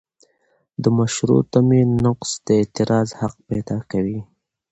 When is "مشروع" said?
0.97-1.41